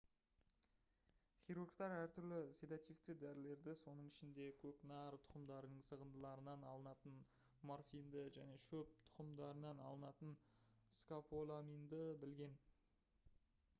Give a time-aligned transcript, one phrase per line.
[1.47, 7.19] хирургтар әртүрлі седативтік дәрілерді соның ішінде көкнәр тұқымдарының сығындыларынан алынатын
[7.73, 10.33] морфинді және шөп тұқымдарынан алынатын
[11.03, 12.57] скополаминді білген